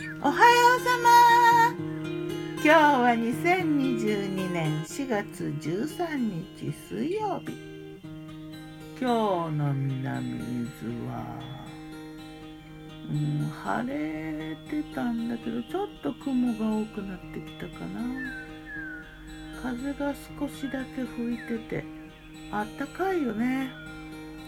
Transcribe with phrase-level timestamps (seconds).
[0.00, 1.74] おはようさま。
[2.54, 6.16] 今日は2022年4月13
[6.56, 7.52] 日水曜日。
[8.98, 10.40] 今日の南伊
[10.82, 11.22] 豆は
[13.10, 18.00] うん晴れてたんだけどちょっと雲が多くなってきたかな。
[19.62, 21.84] 風が少しだけ吹いてて
[22.50, 23.70] あったかいよね。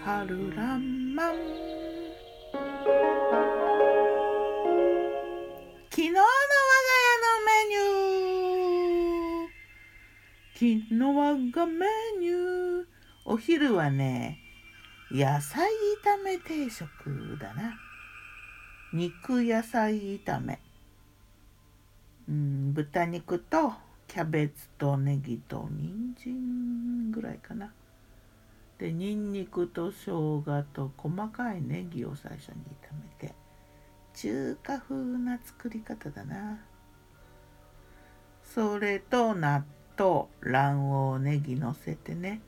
[0.02, 1.34] 春らんまん。
[6.02, 6.26] 昨日の我が
[6.98, 9.52] 家のメニュー。
[10.52, 11.86] 昨日我がメ
[12.18, 12.84] ニュー。
[13.24, 14.40] お昼はね
[15.12, 15.70] 野菜
[16.04, 17.78] 炒め定食だな。
[18.92, 20.58] 肉野菜炒め。
[22.28, 23.72] うん豚肉と
[24.08, 27.72] キャベツとネギと人参ぐらいかな。
[28.76, 33.41] でニンニクと生姜と細かいネギを最初に炒めて。
[34.14, 36.60] 中華風な作り方だな。
[38.44, 39.64] それと納
[39.98, 42.40] 豆卵黄ネギのせてね。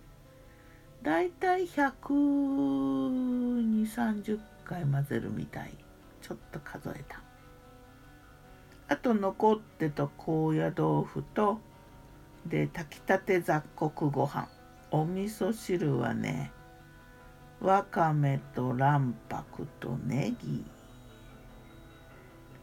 [1.03, 5.73] だいたい12030回混ぜるみたい。
[6.23, 7.23] ちょっと数えた。
[8.89, 11.59] あと残ってた高野豆腐と
[12.47, 14.49] で炊きたて雑穀ご飯。
[14.91, 16.53] お味噌汁はね
[17.61, 20.65] わかめと卵白とネギ。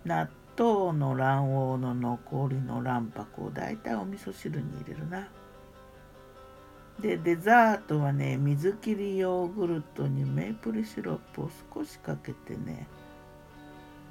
[0.05, 5.27] 納豆の卵黄の残りの卵白をだいたいお味噌汁に入れるな。
[6.99, 12.88] でデザートはね水切りヨーグルトにメープルシロップを少しかけてね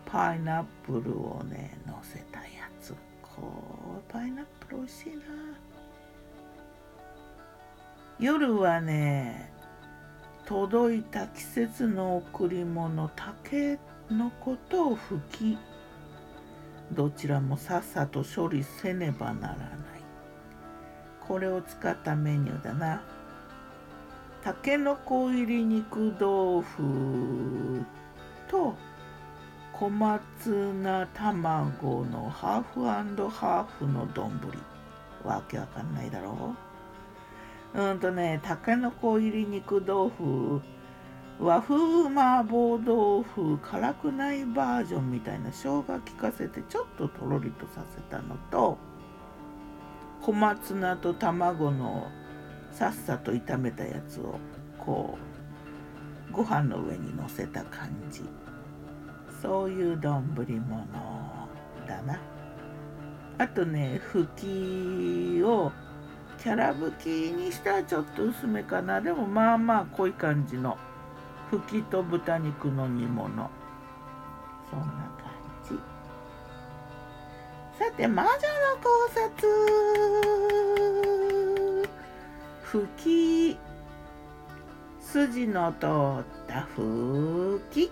[0.07, 2.95] パイナップルをねのせたやつ。
[3.23, 5.23] こうパイナップル美味しいな。
[8.19, 9.53] 夜はね
[10.45, 13.79] 届いた季節の贈り物竹
[14.11, 15.21] のことを吹
[15.57, 15.59] き
[16.93, 19.69] どちらもさっさと処理せねばならない。
[21.21, 23.03] これを使ったメニューだな。
[24.43, 27.85] たけのこ入り肉豆腐
[28.49, 28.75] と
[29.73, 32.85] 小松菜卵のハーフ
[33.29, 34.41] ハーフの丼。
[35.25, 36.57] わけわかんないだろ
[37.75, 37.81] う？
[37.81, 40.61] うんとねたけのこ入り肉豆腐
[41.41, 48.77] 和風麻婆豆腐辛くないバージョンみたいな生姜効かせてちょっととろりとさせたのと
[50.21, 52.09] 小松菜と卵の
[52.71, 54.39] さっさと炒めたやつを
[54.77, 55.17] こ
[56.31, 58.23] うご飯の上にのせた感じ。
[59.41, 60.47] そういう丼物
[61.89, 62.21] だな。
[63.39, 65.73] あとねふきを
[66.39, 69.01] キャラ吹きにしたらちょっと薄めかな。
[69.01, 70.77] でもまあまあ濃い感じの
[71.51, 73.51] ふきと豚肉の煮物。
[74.71, 75.33] そんな感
[75.69, 75.75] じ。
[77.77, 78.39] さて魔女の
[78.81, 79.49] 考察。
[82.63, 83.59] ふき
[85.01, 85.87] 筋の通
[86.21, 87.91] ったふき。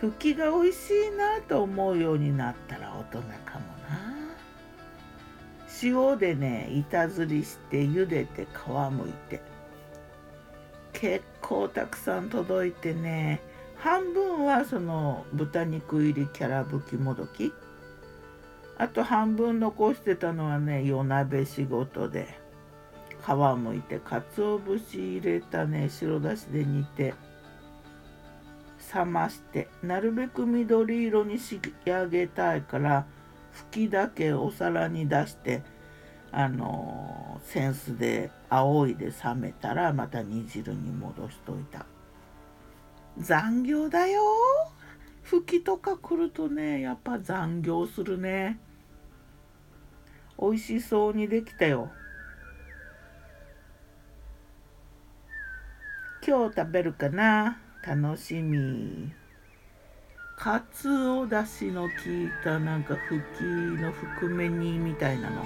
[0.00, 4.00] ふきが美味しいなと思うようになったら大人かもな。
[5.82, 9.42] 塩でね板ずりして茹でて皮むいて。
[10.94, 13.42] 結構たくさん届いてね。
[13.76, 17.52] 半分はその豚肉入りキャラ吹きもどき。
[18.78, 22.42] あと半分残してたのはね夜鍋仕事で。
[23.24, 23.28] 皮
[23.58, 27.12] むいて鰹節入れたね白だしで煮て。
[28.94, 33.06] 冷ましてなるべく緑色に仕上げたいから
[33.70, 35.62] 吹きだけお皿に出して
[36.30, 41.86] あの扇子で仰いで冷めたらまた煮汁に戻しといた。
[43.18, 44.22] 残業だよ。
[45.22, 48.58] 吹きとか来るとねやっぱ残業するね。
[50.40, 51.90] 美味しそうにできたよ。
[56.26, 57.58] 今日食べるかな？
[57.86, 59.12] 楽しみ。
[60.36, 61.90] かつおだしの効い
[62.42, 65.44] たなんか吹きの含め煮みたいなの。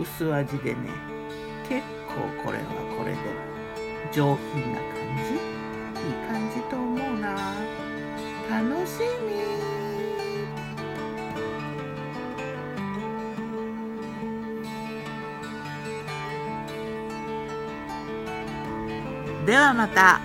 [0.00, 0.78] 薄味でね
[1.68, 2.14] 結構
[2.44, 2.64] これは
[2.96, 3.18] これで
[4.12, 4.94] 上品な感
[5.26, 5.34] じ？
[5.34, 7.26] いい感じと思うな。
[8.48, 9.28] 楽しみ。
[19.44, 20.20] ではまた。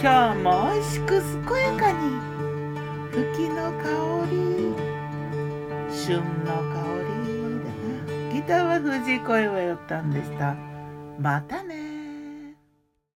[0.00, 1.08] 今日も美味しく
[1.48, 1.98] 健やかに。
[3.10, 3.84] 吹きの香
[4.30, 4.34] り。
[5.90, 6.83] 旬の香り。
[8.46, 10.54] ターは藤井声をやったんでした。
[11.18, 11.73] またね